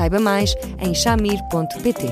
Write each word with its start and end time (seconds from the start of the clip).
Saiba 0.00 0.18
mais 0.18 0.54
em 0.78 0.94
chamir.pt. 0.94 2.06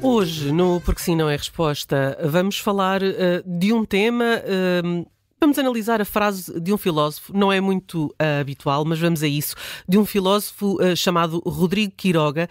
Hoje, 0.00 0.52
no 0.52 0.80
Porque 0.82 1.02
Sim 1.02 1.16
Não 1.16 1.28
é 1.28 1.34
Resposta, 1.34 2.16
vamos 2.22 2.60
falar 2.60 3.02
uh, 3.02 3.42
de 3.44 3.72
um 3.72 3.84
tema. 3.84 4.40
Uh, 4.44 5.13
vamos 5.44 5.58
analisar 5.58 6.00
a 6.00 6.06
frase 6.06 6.58
de 6.58 6.72
um 6.72 6.78
filósofo, 6.78 7.30
não 7.36 7.52
é 7.52 7.60
muito 7.60 8.06
uh, 8.06 8.40
habitual, 8.40 8.82
mas 8.82 8.98
vamos 8.98 9.22
a 9.22 9.26
isso, 9.26 9.54
de 9.86 9.98
um 9.98 10.06
filósofo 10.06 10.78
chamado 10.96 11.42
Rodrigo 11.44 11.92
Quiroga, 11.94 12.48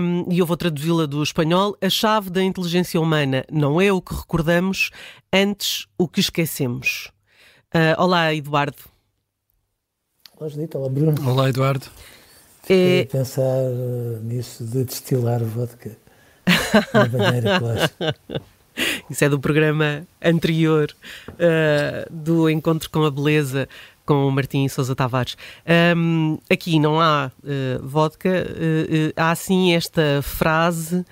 um, 0.00 0.24
e 0.32 0.38
eu 0.38 0.46
vou 0.46 0.56
traduzi-la 0.56 1.06
do 1.06 1.20
espanhol. 1.20 1.76
A 1.82 1.90
chave 1.90 2.30
da 2.30 2.40
inteligência 2.40 3.00
humana 3.00 3.44
não 3.50 3.80
é 3.80 3.92
o 3.92 4.00
que 4.00 4.14
recordamos, 4.14 4.90
antes 5.32 5.88
o 5.98 6.06
que 6.06 6.20
esquecemos. 6.20 7.10
olá, 7.98 8.32
Eduardo. 8.32 8.84
Olá, 10.36 10.48
Judita. 10.48 10.78
Olá, 10.78 10.88
Bruno. 10.88 11.28
Olá, 11.28 11.48
Eduardo. 11.48 11.86
Fiquei 12.62 13.00
é... 13.00 13.02
a 13.02 13.06
pensar 13.06 13.64
nisso 14.22 14.64
de 14.64 14.84
destilar 14.84 15.42
vodka. 15.42 15.90
Isso 19.10 19.24
é 19.24 19.28
do 19.28 19.38
programa 19.38 20.06
anterior 20.22 20.94
uh, 21.30 22.12
do 22.12 22.48
Encontro 22.48 22.90
com 22.90 23.04
a 23.04 23.10
Beleza 23.10 23.68
com 24.04 24.26
o 24.26 24.32
Martim 24.32 24.66
Sousa 24.68 24.94
Tavares. 24.94 25.36
Um, 25.94 26.38
aqui 26.50 26.78
não 26.80 26.98
há 26.98 27.30
uh, 27.42 27.86
vodka, 27.86 28.30
uh, 28.30 29.12
há 29.14 29.34
sim 29.34 29.74
esta 29.74 30.22
frase 30.22 31.04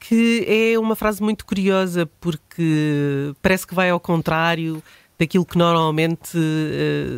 que 0.00 0.44
é 0.48 0.78
uma 0.78 0.96
frase 0.96 1.22
muito 1.22 1.44
curiosa 1.44 2.08
porque 2.20 3.34
parece 3.42 3.66
que 3.66 3.74
vai 3.74 3.90
ao 3.90 4.00
contrário 4.00 4.82
daquilo 5.18 5.44
que 5.44 5.56
normalmente 5.56 6.36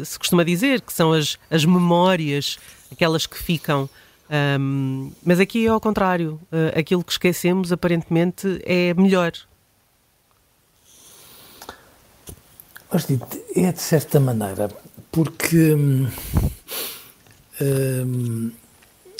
se 0.05 0.19
costuma 0.19 0.45
dizer, 0.45 0.83
que 0.83 0.93
são 0.93 1.15
as, 1.15 1.39
as 1.51 1.65
memórias, 1.65 2.59
aquelas 2.93 3.27
que 3.27 3.39
ficam. 3.39 3.89
Um, 4.61 5.13
mas 5.25 5.41
aqui 5.41 5.67
é 5.67 5.69
ao 5.69 5.81
contrário. 5.81 6.41
Uh, 6.53 6.79
aquilo 6.79 7.05
que 7.05 7.13
esquecemos 7.13 7.73
aparentemente 7.73 8.61
é 8.65 8.93
melhor. 8.95 9.33
É 13.57 13.73
de 13.73 13.81
certa 13.81 14.21
maneira, 14.21 14.69
porque 15.11 15.75
hum, 15.75 16.09
hum, 17.61 18.53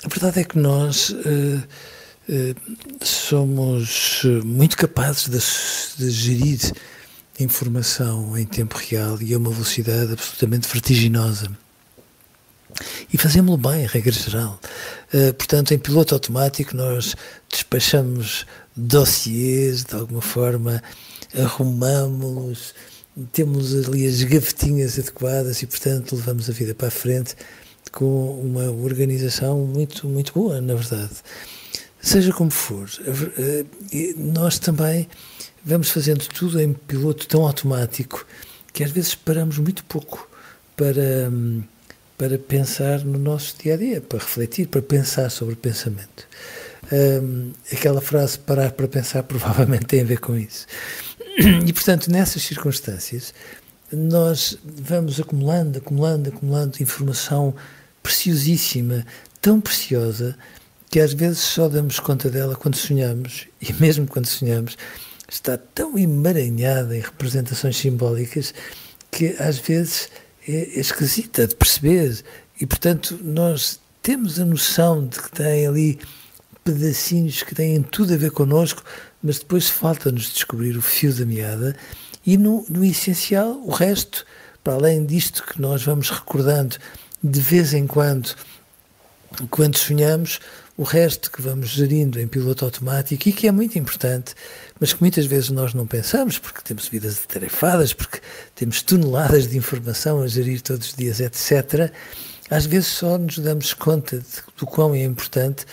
a 0.05 0.09
verdade 0.09 0.41
é 0.41 0.45
que 0.45 0.59
nós 0.59 1.11
uh, 1.11 1.63
somos 3.03 4.23
muito 4.45 4.77
capazes 4.77 5.97
de, 5.97 6.05
de 6.05 6.11
gerir 6.11 6.73
informação 7.41 8.39
em 8.39 8.47
tempo 8.47 8.79
real 8.79 9.21
e 9.21 9.35
a 9.35 9.39
uma 9.39 9.51
velocidade 9.51 10.13
absolutamente 10.13 10.69
vertiginosa. 10.69 11.51
E 13.13 13.19
fazemos-lo 13.19 13.57
bem, 13.57 13.87
regra 13.87 14.13
geral. 14.13 14.61
Uh, 15.13 15.35
portanto, 15.35 15.73
em 15.73 15.79
piloto 15.79 16.15
automático, 16.15 16.77
nós 16.77 17.17
despachamos 17.51 18.47
dossiês, 18.77 19.85
de 19.85 19.95
alguma 19.95 20.21
forma, 20.21 20.83
arrumamos-los, 21.37 22.75
temos 23.33 23.75
ali 23.75 24.07
as 24.07 24.23
gavetinhas 24.23 24.99
adequadas 24.99 25.63
e, 25.63 25.67
portanto, 25.67 26.17
levamos 26.17 26.51
a 26.51 26.53
vida 26.53 26.75
para 26.75 26.89
a 26.89 26.91
frente 26.91 27.35
com 27.93 28.41
uma 28.41 28.71
organização 28.71 29.61
muito, 29.61 30.09
muito 30.09 30.33
boa, 30.33 30.61
na 30.61 30.75
verdade. 30.75 31.15
Seja 32.01 32.33
como 32.33 32.51
for, 32.51 32.89
uh, 32.89 33.67
nós 34.17 34.59
também 34.59 35.09
vamos 35.65 35.91
fazendo 35.91 36.27
tudo 36.29 36.61
em 36.61 36.73
piloto 36.73 37.27
tão 37.27 37.47
automático 37.47 38.27
que 38.73 38.85
às 38.85 38.91
vezes 38.91 39.15
paramos 39.15 39.59
muito 39.59 39.85
pouco 39.85 40.29
para. 40.77 41.31
Para 42.17 42.39
pensar 42.39 43.01
no 43.01 43.19
nosso 43.19 43.57
dia 43.61 43.75
a 43.75 43.77
dia, 43.77 44.01
para 44.01 44.21
refletir, 44.21 44.69
para 44.69 44.81
pensar 44.81 45.29
sobre 45.31 45.55
o 45.55 45.57
pensamento. 45.57 46.29
Aquela 47.73 48.01
frase 48.01 48.39
parar 48.39 48.71
para 48.71 48.87
pensar 48.87 49.25
provavelmente 49.25 49.87
tem 49.87 50.01
a 50.01 50.05
ver 50.05 50.21
com 50.21 50.37
isso. 50.39 50.65
E 51.37 51.73
portanto, 51.73 52.11
nessas 52.11 52.43
circunstâncias, 52.43 53.35
nós 53.93 54.59
vamos 54.65 55.21
acumulando, 55.21 55.79
acumulando, 55.79 56.29
acumulando 56.29 56.83
informação 56.83 57.55
preciosíssima, 58.03 59.07
tão 59.41 59.61
preciosa, 59.61 60.37
que 60.91 61.01
às 61.01 61.13
vezes 61.13 61.39
só 61.41 61.69
damos 61.69 61.99
conta 61.99 62.31
dela 62.31 62.55
quando 62.55 62.77
sonhamos, 62.77 63.49
e 63.61 63.73
mesmo 63.75 64.07
quando 64.07 64.27
sonhamos, 64.27 64.77
está 65.29 65.57
tão 65.57 65.99
emaranhada 65.99 66.97
em 66.97 67.01
representações 67.01 67.77
simbólicas 67.77 68.55
que 69.11 69.35
às 69.39 69.59
vezes 69.59 70.09
é, 70.47 70.53
é 70.53 70.81
esquisita 70.81 71.47
de 71.47 71.55
perceber. 71.55 72.23
E, 72.61 72.67
portanto, 72.67 73.19
nós 73.23 73.81
temos 74.03 74.39
a 74.39 74.45
noção 74.45 75.07
de 75.07 75.21
que 75.21 75.31
tem 75.31 75.67
ali 75.67 75.99
pedacinhos 76.65 77.43
que 77.43 77.55
têm 77.55 77.83
tudo 77.83 78.15
a 78.15 78.17
ver 78.17 78.31
connosco, 78.31 78.83
mas 79.23 79.39
depois 79.39 79.69
falta-nos 79.69 80.33
descobrir 80.33 80.77
o 80.77 80.83
fio 80.83 81.13
da 81.15 81.27
meada 81.27 81.77
e, 82.27 82.37
no, 82.37 82.65
no 82.69 82.85
essencial, 82.85 83.61
o 83.65 83.71
resto, 83.71 84.25
para 84.63 84.75
além 84.75 85.05
disto 85.05 85.45
que 85.45 85.61
nós 85.61 85.83
vamos 85.83 86.09
recordando 86.09 86.77
de 87.23 87.41
vez 87.41 87.75
em 87.75 87.87
quando, 87.87 88.35
quando 89.51 89.77
sonhamos, 89.77 90.41
o 90.77 90.83
resto 90.83 91.31
que 91.31 91.41
vamos 91.41 91.69
gerindo 91.69 92.21
em 92.21 92.27
piloto 92.27 92.65
automático 92.65 93.29
e 93.29 93.33
que 93.33 93.47
é 93.47 93.53
muito 93.53 93.79
importante, 93.79 94.35
mas 94.81 94.93
que 94.93 95.01
muitas 95.01 95.25
vezes 95.27 95.51
nós 95.51 95.73
não 95.73 95.87
pensamos, 95.87 96.39
porque 96.39 96.61
temos 96.63 96.89
vidas 96.89 97.21
atarefadas, 97.25 97.93
porque 97.93 98.21
temos 98.55 98.83
toneladas 98.83 99.47
de 99.47 99.57
informação 99.57 100.21
a 100.21 100.27
gerir 100.27 100.61
todos 100.61 100.89
os 100.89 100.95
dias, 100.95 101.21
etc. 101.21 101.93
Às 102.51 102.67
vezes 102.67 102.89
só 102.89 103.17
nos 103.17 103.39
damos 103.39 103.73
conta 103.73 104.19
de, 104.19 104.25
do 104.57 104.67
quão 104.67 104.95
é 104.95 105.05
importante 105.05 105.65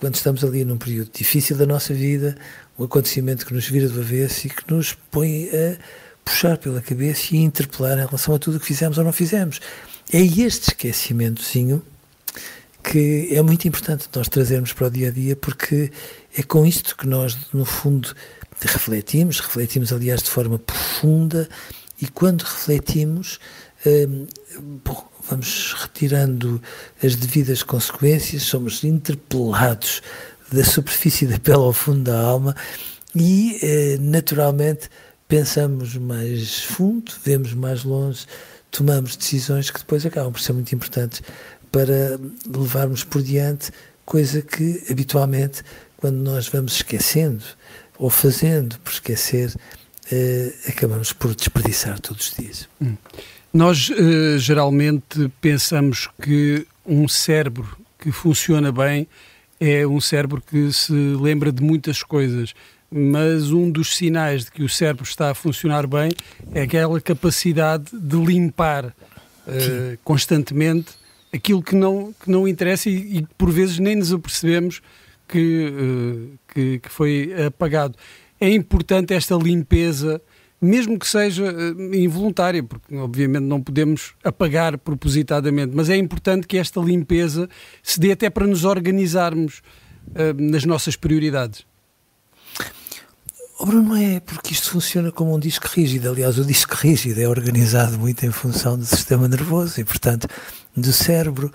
quando 0.00 0.14
estamos 0.14 0.42
ali 0.42 0.64
num 0.64 0.78
período 0.78 1.10
difícil 1.12 1.56
da 1.56 1.66
nossa 1.66 1.92
vida, 1.92 2.36
um 2.78 2.84
acontecimento 2.84 3.44
que 3.44 3.52
nos 3.52 3.68
vira 3.68 3.88
do 3.88 4.00
avesso 4.00 4.46
e 4.46 4.50
que 4.50 4.72
nos 4.72 4.94
põe 5.10 5.50
a 5.50 5.76
puxar 6.24 6.56
pela 6.56 6.80
cabeça 6.80 7.34
e 7.34 7.38
a 7.38 7.42
interpelar 7.42 7.98
em 7.98 8.06
relação 8.06 8.34
a 8.34 8.38
tudo 8.38 8.56
o 8.56 8.60
que 8.60 8.66
fizemos 8.66 8.96
ou 8.96 9.04
não 9.04 9.12
fizemos. 9.12 9.60
É 10.10 10.20
este 10.20 10.70
esquecimentozinho 10.70 11.82
que 12.82 13.28
é 13.30 13.42
muito 13.42 13.68
importante 13.68 14.08
nós 14.14 14.26
trazermos 14.26 14.72
para 14.72 14.86
o 14.86 14.90
dia 14.90 15.08
a 15.08 15.10
dia, 15.10 15.36
porque 15.36 15.92
é 16.34 16.42
com 16.42 16.64
isto 16.64 16.96
que 16.96 17.06
nós, 17.06 17.36
no 17.52 17.66
fundo, 17.66 18.14
refletimos, 18.58 19.38
refletimos, 19.38 19.92
aliás, 19.92 20.22
de 20.22 20.30
forma 20.30 20.58
profunda, 20.58 21.46
e 22.00 22.08
quando 22.08 22.40
refletimos, 22.40 23.38
hum, 23.84 24.26
vamos 25.30 25.74
retirando 25.78 26.60
as 27.02 27.14
devidas 27.14 27.62
consequências, 27.62 28.42
somos 28.42 28.82
interpelados 28.82 30.02
da 30.52 30.64
superfície 30.64 31.26
da 31.26 31.38
pele 31.38 31.58
ao 31.58 31.72
fundo 31.72 32.10
da 32.10 32.20
alma 32.20 32.56
e, 33.14 33.58
eh, 33.62 33.98
naturalmente, 34.00 34.90
pensamos 35.28 35.94
mais 35.96 36.60
fundo, 36.64 37.12
vemos 37.24 37.54
mais 37.54 37.84
longe, 37.84 38.26
tomamos 38.70 39.16
decisões 39.16 39.70
que 39.70 39.78
depois 39.78 40.04
acabam 40.04 40.32
por 40.32 40.40
ser 40.40 40.52
muito 40.52 40.74
importantes 40.74 41.22
para 41.70 42.18
levarmos 42.46 43.04
por 43.04 43.22
diante, 43.22 43.70
coisa 44.04 44.42
que 44.42 44.84
habitualmente, 44.90 45.62
quando 45.96 46.16
nós 46.16 46.48
vamos 46.48 46.74
esquecendo 46.74 47.44
ou 47.96 48.10
fazendo 48.10 48.78
por 48.80 48.92
esquecer, 48.92 49.54
eh, 50.10 50.52
acabamos 50.66 51.12
por 51.12 51.34
desperdiçar 51.34 52.00
todos 52.00 52.28
os 52.28 52.34
dias. 52.36 52.68
Hum. 52.80 52.96
Nós 53.52 53.90
eh, 53.90 54.38
geralmente 54.38 55.30
pensamos 55.40 56.08
que 56.22 56.66
um 56.86 57.08
cérebro 57.08 57.76
que 57.98 58.12
funciona 58.12 58.70
bem 58.70 59.08
é 59.58 59.86
um 59.86 60.00
cérebro 60.00 60.40
que 60.40 60.72
se 60.72 60.92
lembra 60.92 61.52
de 61.52 61.62
muitas 61.62 62.02
coisas, 62.02 62.54
mas 62.90 63.50
um 63.50 63.70
dos 63.70 63.96
sinais 63.96 64.44
de 64.44 64.52
que 64.52 64.62
o 64.62 64.68
cérebro 64.68 65.04
está 65.04 65.30
a 65.30 65.34
funcionar 65.34 65.86
bem 65.86 66.10
é 66.54 66.62
aquela 66.62 67.00
capacidade 67.00 67.90
de 67.92 68.16
limpar 68.16 68.86
uh, 68.86 69.98
constantemente 70.02 70.92
aquilo 71.32 71.62
que 71.62 71.76
não, 71.76 72.14
que 72.20 72.30
não 72.30 72.48
interessa 72.48 72.88
e, 72.88 73.18
e 73.18 73.26
por 73.36 73.50
vezes 73.50 73.78
nem 73.78 73.96
nos 73.96 74.12
apercebemos 74.12 74.80
que, 75.28 75.68
uh, 75.68 76.38
que, 76.52 76.78
que, 76.80 76.88
foi 76.88 77.32
apagado. 77.46 77.94
É 78.40 78.48
importante 78.48 79.12
esta 79.12 79.36
limpeza, 79.36 80.20
mesmo 80.60 80.98
que 80.98 81.08
seja 81.08 81.44
uh, 81.44 81.94
involuntária, 81.94 82.62
porque 82.62 82.94
obviamente 82.96 83.44
não 83.44 83.62
podemos 83.62 84.12
apagar 84.22 84.76
propositadamente, 84.76 85.72
mas 85.74 85.88
é 85.88 85.96
importante 85.96 86.46
que 86.46 86.58
esta 86.58 86.80
limpeza 86.80 87.48
se 87.82 87.98
dê 87.98 88.12
até 88.12 88.28
para 88.28 88.46
nos 88.46 88.64
organizarmos 88.64 89.62
uh, 90.08 90.40
nas 90.40 90.64
nossas 90.64 90.96
prioridades. 90.96 91.64
Oh 93.62 93.66
Bruno, 93.66 93.94
é 93.94 94.20
porque 94.20 94.54
isto 94.54 94.70
funciona 94.70 95.12
como 95.12 95.34
um 95.34 95.38
disco 95.38 95.68
rígido. 95.68 96.08
Aliás, 96.08 96.38
o 96.38 96.44
disco 96.46 96.74
rígido 96.76 97.20
é 97.20 97.28
organizado 97.28 97.98
muito 97.98 98.24
em 98.24 98.30
função 98.30 98.78
do 98.78 98.86
sistema 98.86 99.28
nervoso 99.28 99.78
e, 99.78 99.84
portanto, 99.84 100.26
do 100.74 100.92
cérebro. 100.94 101.52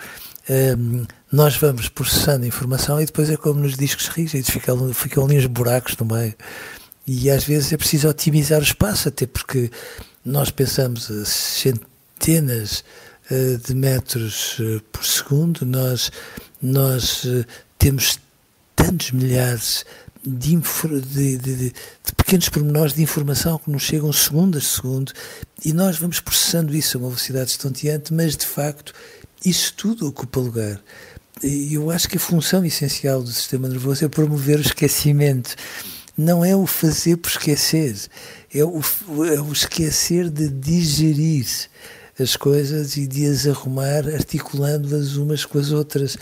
Um, 0.47 1.03
nós 1.31 1.57
vamos 1.57 1.89
processando 1.89 2.45
informação 2.45 3.01
e 3.01 3.05
depois 3.07 3.27
é 3.31 3.35
como 3.35 3.59
nos 3.59 3.75
discos 3.75 4.07
rígidos, 4.07 4.51
ficam, 4.51 4.93
ficam 4.93 5.25
ali 5.25 5.39
uns 5.39 5.47
buracos 5.47 5.97
no 5.97 6.05
meio. 6.05 6.35
E 7.07 7.29
às 7.29 7.43
vezes 7.43 7.71
é 7.71 7.77
preciso 7.77 8.09
otimizar 8.09 8.59
o 8.59 8.63
espaço, 8.63 9.09
até 9.09 9.27
porque 9.27 9.69
nós 10.23 10.49
pensamos 10.49 11.11
a 11.11 11.23
centenas 11.25 12.83
uh, 13.29 13.57
de 13.59 13.75
metros 13.75 14.57
uh, 14.59 14.81
por 14.91 15.05
segundo, 15.05 15.65
nós, 15.65 16.11
nós 16.61 17.23
uh, 17.25 17.45
temos 17.77 18.19
tantos 18.75 19.11
milhares 19.11 19.85
de, 20.25 20.57
de, 20.57 21.37
de, 21.37 21.55
de, 21.55 21.73
pequenos 22.17 22.49
pormenores 22.49 22.93
de 22.93 23.03
informação 23.03 23.59
que 23.59 23.69
nos 23.69 23.83
chegam 23.83 24.11
segundas 24.11 24.63
de 24.63 24.69
segundo 24.69 25.13
e 25.63 25.71
nós 25.71 25.97
vamos 25.99 26.19
processando 26.19 26.75
isso 26.75 26.97
a 26.97 27.01
uma 27.01 27.09
velocidade 27.09 27.51
estonteante, 27.51 28.11
mas 28.11 28.35
de 28.35 28.45
facto 28.45 28.93
isso 29.45 29.73
tudo 29.75 30.07
ocupa 30.07 30.39
lugar. 30.39 30.81
E 31.43 31.75
eu 31.75 31.91
acho 31.91 32.09
que 32.09 32.17
a 32.17 32.19
função 32.19 32.65
essencial 32.65 33.21
do 33.21 33.31
sistema 33.31 33.67
nervoso 33.67 34.03
é 34.03 34.07
promover 34.07 34.57
o 34.57 34.61
esquecimento. 34.61 35.55
Não 36.17 36.45
é 36.45 36.55
o 36.55 36.65
fazer 36.65 37.17
por 37.17 37.29
esquecer, 37.29 37.95
é 38.53 38.63
o, 38.63 38.81
é 39.25 39.41
o 39.41 39.51
esquecer 39.51 40.29
de 40.29 40.47
digerir 40.49 41.45
as 42.17 42.37
coisas 42.37 42.95
e 42.95 43.05
de 43.05 43.25
as 43.25 43.45
arrumar 43.45 44.07
articulando-as 44.07 45.15
umas 45.17 45.43
com 45.43 45.59
as 45.59 45.71
outras. 45.71 46.17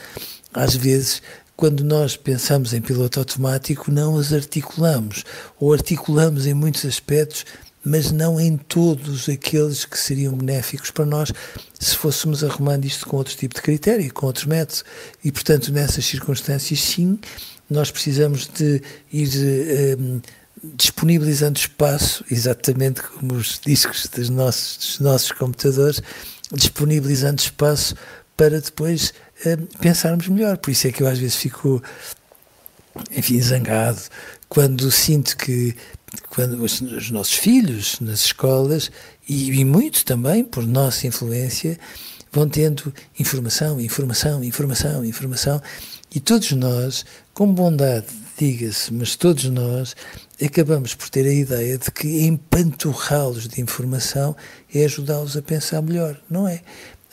Às 0.52 0.76
vezes 0.76 1.22
quando 1.56 1.84
nós 1.84 2.18
pensamos 2.18 2.74
em 2.74 2.82
piloto 2.82 3.20
automático, 3.20 3.92
não 3.92 4.18
as 4.18 4.34
articulamos, 4.34 5.24
ou 5.60 5.72
articulamos 5.72 6.48
em 6.48 6.54
muitos 6.54 6.84
aspectos, 6.84 7.46
mas 7.86 8.12
não 8.12 8.40
em 8.40 8.58
todos 8.58 9.28
aqueles 9.28 9.86
que 9.86 9.98
seriam 9.98 10.34
benéficos 10.34 10.90
para 10.90 11.06
nós 11.06 11.32
se 11.78 11.96
fôssemos 11.98 12.44
arrumando 12.44 12.86
isto 12.86 13.06
com 13.06 13.18
outro 13.18 13.36
tipo 13.36 13.56
de 13.56 13.62
critério, 13.62 14.14
com 14.14 14.26
outros 14.26 14.46
métodos. 14.46 14.86
E, 15.24 15.32
portanto, 15.32 15.72
nessas 15.72 16.06
circunstâncias, 16.06 16.80
sim, 16.80 17.20
nós 17.70 17.92
precisamos 17.92 18.48
de 18.48 18.82
ir 19.12 19.98
um, 20.00 20.22
disponibilizando 20.76 21.60
espaço, 21.60 22.24
exatamente 22.30 23.02
como 23.02 23.34
os 23.36 23.60
discos 23.66 24.08
dos 24.08 24.30
nossos, 24.30 24.78
dos 24.78 25.00
nossos 25.00 25.32
computadores, 25.32 26.02
disponibilizando 26.52 27.42
espaço 27.42 27.96
para 28.38 28.62
depois 28.62 29.14
pensarmos 29.80 30.28
melhor. 30.28 30.58
Por 30.58 30.72
isso 30.72 30.88
é 30.88 30.92
que 30.92 31.04
eu 31.04 31.08
às 31.08 31.20
vezes 31.20 31.36
fico, 31.36 31.82
enfim, 33.12 33.42
zangado 33.42 34.02
quando 34.48 34.92
sinto 34.92 35.36
que 35.36 35.76
quando 36.30 36.64
os, 36.64 36.80
os 36.80 37.10
nossos 37.10 37.34
filhos 37.34 38.00
nas 38.00 38.26
escolas 38.26 38.92
e, 39.28 39.50
e 39.60 39.66
muito 39.66 40.06
também 40.06 40.44
por 40.44 40.64
nossa 40.66 41.08
influência 41.08 41.80
vão 42.32 42.48
tendo 42.48 42.94
informação, 43.20 43.82
informação, 43.82 44.44
informação, 44.44 45.04
informação 45.04 45.62
e 46.14 46.20
todos 46.20 46.52
nós, 46.52 47.06
com 47.34 47.52
bondade, 47.52 48.08
diga-se, 48.38 48.94
mas 48.94 49.16
todos 49.16 49.46
nós 49.46 49.96
acabamos 50.44 50.96
por 50.96 51.10
ter 51.10 51.26
a 51.26 51.34
ideia 51.34 51.78
de 51.78 51.92
que 51.92 52.26
empanturrá-los 52.26 53.48
de 53.48 53.62
informação 53.62 54.36
é 54.74 54.86
ajudá-los 54.86 55.38
a 55.38 55.42
pensar 55.42 55.82
melhor. 55.82 56.20
Não 56.30 56.48
é 56.48 56.62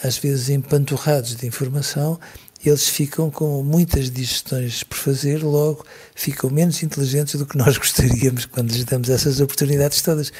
às 0.02 0.16
vezes 0.18 0.48
empanturrados 0.48 1.36
de 1.36 1.46
informação, 1.46 2.18
eles 2.64 2.88
ficam 2.88 3.30
com 3.30 3.62
muitas 3.62 4.10
digestões 4.10 4.82
por 4.82 4.96
fazer, 4.96 5.42
logo 5.42 5.84
ficam 6.14 6.50
menos 6.50 6.82
inteligentes 6.82 7.36
do 7.36 7.46
que 7.46 7.56
nós 7.56 7.76
gostaríamos 7.78 8.44
quando 8.46 8.70
lhes 8.72 8.84
damos 8.84 9.08
essas 9.08 9.40
oportunidades 9.40 10.02
todas. 10.02 10.32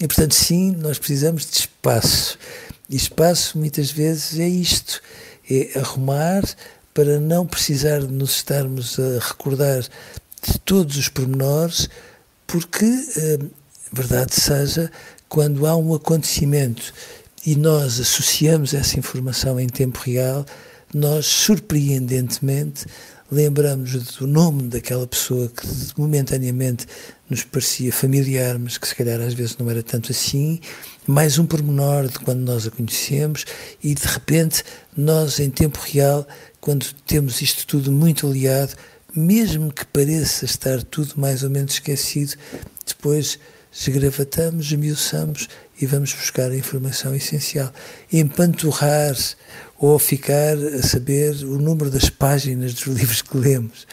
E, 0.00 0.06
portanto, 0.06 0.34
sim, 0.34 0.72
nós 0.72 0.98
precisamos 0.98 1.46
de 1.46 1.58
espaço. 1.58 2.38
E 2.88 2.96
espaço, 2.96 3.58
muitas 3.58 3.90
vezes, 3.90 4.38
é 4.38 4.48
isto: 4.48 5.00
é 5.48 5.78
arrumar 5.78 6.42
para 6.98 7.20
não 7.20 7.46
precisar 7.46 8.00
de 8.00 8.12
nos 8.12 8.32
estarmos 8.32 8.98
a 8.98 9.24
recordar 9.24 9.82
de 9.82 10.58
todos 10.64 10.96
os 10.96 11.08
pormenores, 11.08 11.88
porque, 12.44 12.84
eh, 12.84 13.38
verdade 13.92 14.34
seja, 14.34 14.90
quando 15.28 15.64
há 15.64 15.76
um 15.76 15.94
acontecimento 15.94 16.92
e 17.46 17.54
nós 17.54 18.00
associamos 18.00 18.74
essa 18.74 18.98
informação 18.98 19.60
em 19.60 19.68
tempo 19.68 20.00
real, 20.04 20.44
nós 20.92 21.24
surpreendentemente 21.26 22.84
lembramos 23.30 23.92
do 24.16 24.26
nome 24.26 24.64
daquela 24.64 25.06
pessoa 25.06 25.48
que 25.48 25.66
momentaneamente 25.96 26.86
nos 27.28 27.44
parecia 27.44 27.92
familiar, 27.92 28.58
mas 28.58 28.78
que 28.78 28.88
se 28.88 28.94
calhar 28.94 29.20
às 29.20 29.34
vezes 29.34 29.56
não 29.58 29.70
era 29.70 29.82
tanto 29.82 30.12
assim, 30.12 30.60
mais 31.06 31.38
um 31.38 31.46
pormenor 31.46 32.08
de 32.08 32.18
quando 32.18 32.40
nós 32.40 32.66
a 32.66 32.70
conhecemos 32.70 33.44
e 33.82 33.94
de 33.94 34.06
repente 34.06 34.64
nós 34.96 35.38
em 35.38 35.50
tempo 35.50 35.78
real, 35.78 36.26
quando 36.60 36.86
temos 37.06 37.42
isto 37.42 37.66
tudo 37.66 37.92
muito 37.92 38.26
aliado, 38.26 38.74
mesmo 39.14 39.72
que 39.72 39.84
pareça 39.86 40.44
estar 40.44 40.82
tudo 40.82 41.14
mais 41.16 41.42
ou 41.42 41.50
menos 41.50 41.74
esquecido, 41.74 42.34
depois 42.86 43.38
esgravatamos, 43.80 44.66
esmiuçamos 44.66 45.48
e 45.80 45.86
vamos 45.86 46.12
buscar 46.12 46.50
a 46.50 46.56
informação 46.56 47.14
essencial. 47.14 47.72
Empanturrar 48.12 49.16
ou 49.78 49.98
ficar 49.98 50.56
a 50.56 50.82
saber 50.82 51.34
o 51.44 51.58
número 51.58 51.90
das 51.90 52.10
páginas 52.10 52.74
dos 52.74 52.86
livros 52.94 53.22
que 53.22 53.36
lemos 53.36 53.86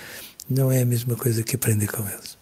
não 0.49 0.71
é 0.71 0.81
a 0.81 0.85
mesma 0.85 1.15
coisa 1.15 1.43
que 1.43 1.55
aprender 1.55 1.87
com 1.87 2.07
eles. 2.07 2.37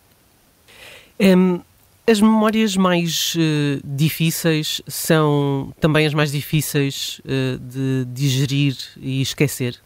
Um, 1.20 1.62
as 2.06 2.20
memórias 2.20 2.76
mais 2.76 3.34
uh, 3.36 3.82
difíceis 3.84 4.82
são 4.88 5.74
também 5.80 6.06
as 6.06 6.14
mais 6.14 6.32
difíceis 6.32 7.22
uh, 7.24 7.58
de 7.60 8.06
digerir 8.14 8.76
e 8.98 9.22
esquecer? 9.22 9.80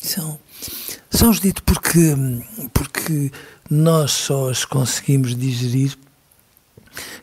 São. 0.00 0.38
São, 1.08 1.30
dito 1.30 1.62
porque, 1.62 2.16
porque 2.74 3.30
nós 3.70 4.10
só 4.10 4.50
as 4.50 4.64
conseguimos 4.64 5.36
digerir 5.36 5.96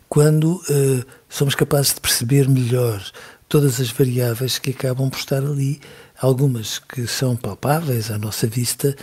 quando 0.07 0.55
uh, 0.55 1.05
somos 1.27 1.55
capazes 1.55 1.93
de 1.93 2.01
perceber 2.01 2.47
melhor 2.47 3.03
todas 3.47 3.79
as 3.79 3.89
variáveis 3.89 4.59
que 4.59 4.69
acabam 4.69 5.09
por 5.09 5.17
estar 5.17 5.43
ali, 5.43 5.81
algumas 6.21 6.79
que 6.79 7.07
são 7.07 7.35
palpáveis 7.35 8.11
à 8.11 8.17
nossa 8.17 8.45
vista, 8.45 8.95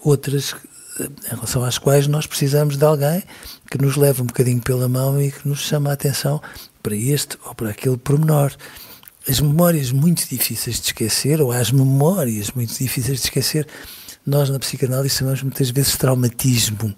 outras 0.00 0.54
eh, 1.00 1.08
em 1.26 1.34
relação 1.34 1.64
às 1.64 1.78
quais 1.78 2.06
nós 2.06 2.24
precisamos 2.26 2.76
de 2.76 2.84
alguém 2.84 3.22
que 3.68 3.76
nos 3.76 3.96
leve 3.96 4.22
um 4.22 4.26
bocadinho 4.26 4.60
pela 4.62 4.88
mão 4.88 5.20
e 5.20 5.32
que 5.32 5.48
nos 5.48 5.60
chama 5.60 5.90
a 5.90 5.94
atenção 5.94 6.40
para 6.82 6.94
este 6.94 7.36
ou 7.44 7.54
para 7.54 7.70
aquele 7.70 7.96
pormenor. 7.96 8.52
As 9.28 9.40
memórias 9.40 9.90
muito 9.90 10.26
difíceis 10.28 10.76
de 10.76 10.86
esquecer, 10.86 11.40
ou 11.42 11.52
as 11.52 11.70
memórias 11.70 12.50
muito 12.52 12.72
difíceis 12.78 13.20
de 13.20 13.24
esquecer, 13.26 13.66
nós 14.24 14.48
na 14.48 14.58
psicanálise 14.58 15.16
chamamos 15.16 15.42
muitas 15.42 15.70
vezes 15.70 15.96
traumatismo. 15.96 16.94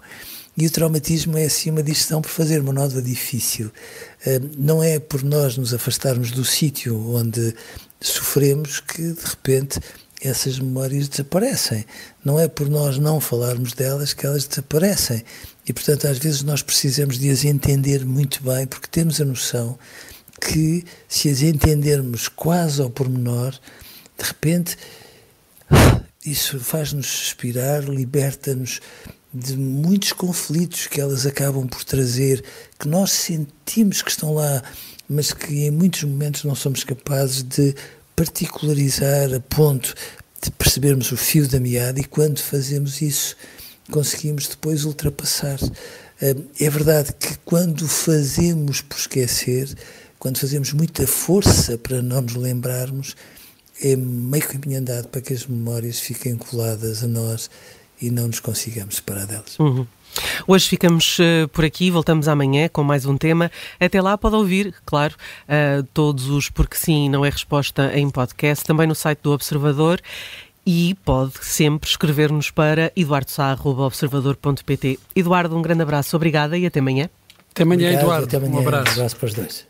E 0.56 0.66
o 0.66 0.70
traumatismo 0.70 1.38
é 1.38 1.44
assim 1.44 1.70
uma 1.70 1.82
decisão 1.82 2.20
por 2.20 2.30
fazer 2.30 2.60
uma 2.60 2.72
nova 2.72 3.00
difícil. 3.00 3.70
Não 4.58 4.82
é 4.82 4.98
por 4.98 5.22
nós 5.22 5.56
nos 5.56 5.72
afastarmos 5.72 6.30
do 6.30 6.44
sítio 6.44 7.14
onde 7.14 7.54
sofremos 8.00 8.80
que 8.80 9.12
de 9.12 9.24
repente 9.24 9.80
essas 10.20 10.58
memórias 10.58 11.08
desaparecem. 11.08 11.84
Não 12.24 12.38
é 12.38 12.46
por 12.46 12.68
nós 12.68 12.98
não 12.98 13.20
falarmos 13.20 13.72
delas 13.72 14.12
que 14.12 14.26
elas 14.26 14.46
desaparecem. 14.46 15.24
E 15.66 15.72
portanto, 15.72 16.06
às 16.06 16.18
vezes 16.18 16.42
nós 16.42 16.62
precisamos 16.62 17.18
de 17.18 17.30
as 17.30 17.44
entender 17.44 18.04
muito 18.04 18.42
bem, 18.42 18.66
porque 18.66 18.88
temos 18.88 19.20
a 19.20 19.24
noção 19.24 19.78
que 20.40 20.84
se 21.08 21.28
as 21.28 21.42
entendermos 21.42 22.28
quase 22.28 22.80
ao 22.80 22.90
pormenor, 22.90 23.52
de 24.18 24.24
repente 24.24 24.76
isso 26.24 26.60
faz-nos 26.60 27.06
suspirar, 27.06 27.84
liberta-nos 27.84 28.80
de 29.32 29.56
muitos 29.56 30.12
conflitos 30.12 30.86
que 30.86 31.00
elas 31.00 31.24
acabam 31.24 31.66
por 31.66 31.84
trazer, 31.84 32.44
que 32.78 32.88
nós 32.88 33.12
sentimos 33.12 34.02
que 34.02 34.10
estão 34.10 34.34
lá, 34.34 34.62
mas 35.08 35.32
que 35.32 35.66
em 35.66 35.70
muitos 35.70 36.02
momentos 36.02 36.44
não 36.44 36.54
somos 36.54 36.84
capazes 36.84 37.42
de 37.42 37.74
particularizar 38.14 39.32
a 39.32 39.40
ponto 39.40 39.94
de 40.42 40.50
percebermos 40.50 41.10
o 41.12 41.16
fio 41.16 41.46
da 41.48 41.60
meada 41.60 42.00
e 42.00 42.04
quando 42.04 42.38
fazemos 42.38 43.00
isso 43.00 43.36
conseguimos 43.90 44.46
depois 44.46 44.84
ultrapassar. 44.84 45.58
É 46.20 46.70
verdade 46.70 47.14
que 47.18 47.38
quando 47.44 47.88
fazemos 47.88 48.82
por 48.82 48.98
esquecer, 48.98 49.74
quando 50.18 50.38
fazemos 50.38 50.72
muita 50.72 51.06
força 51.06 51.78
para 51.78 52.02
não 52.02 52.20
nos 52.20 52.34
lembrarmos, 52.34 53.16
é 53.82 53.96
meio 53.96 54.46
caminho 54.46 54.80
andado 54.80 55.08
para 55.08 55.20
que 55.20 55.32
as 55.32 55.46
memórias 55.46 56.00
fiquem 56.00 56.36
coladas 56.36 57.02
a 57.02 57.06
nós 57.06 57.50
e 58.00 58.10
não 58.10 58.26
nos 58.26 58.40
consigamos 58.40 58.96
separar 58.96 59.26
delas. 59.26 59.58
Uhum. 59.58 59.86
Hoje 60.46 60.68
ficamos 60.68 61.18
uh, 61.18 61.48
por 61.48 61.64
aqui, 61.64 61.90
voltamos 61.90 62.28
amanhã 62.28 62.68
com 62.68 62.82
mais 62.82 63.06
um 63.06 63.16
tema. 63.16 63.50
Até 63.78 64.02
lá 64.02 64.18
pode 64.18 64.36
ouvir, 64.36 64.74
claro, 64.84 65.14
uh, 65.44 65.82
todos 65.94 66.28
os 66.28 66.50
Porque 66.50 66.76
Sim 66.76 67.08
Não 67.08 67.24
é 67.24 67.30
Resposta 67.30 67.92
em 67.94 68.10
podcast, 68.10 68.64
também 68.64 68.86
no 68.86 68.94
site 68.94 69.20
do 69.22 69.32
Observador 69.32 70.00
e 70.66 70.94
pode 71.04 71.32
sempre 71.42 71.88
escrever-nos 71.88 72.50
para 72.50 72.92
eduardosá.observador.pt. 72.94 74.98
Eduardo, 75.16 75.56
um 75.56 75.62
grande 75.62 75.82
abraço, 75.82 76.14
obrigada 76.16 76.58
e 76.58 76.66
até 76.66 76.80
amanhã. 76.80 77.08
Até 77.50 77.62
amanhã, 77.62 77.88
Obrigado, 77.88 78.02
Eduardo. 78.02 78.26
Até 78.26 78.36
amanhã. 78.36 78.54
Um 78.54 78.60
abraço. 78.60 78.90
Um 78.90 78.92
abraço 78.92 79.16
para 79.16 79.26
os 79.26 79.34
dois. 79.34 79.69